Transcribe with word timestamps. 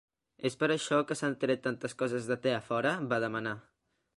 "És 0.49 0.55
per 0.61 0.69
això 0.75 0.97
que 1.11 1.17
s'han 1.19 1.35
tret 1.43 1.61
tantes 1.67 1.95
coses 2.01 2.33
de 2.33 2.39
té 2.47 2.55
a 2.61 2.65
fora?" 2.71 2.95
va 3.13 3.21
demanar. 3.29 3.55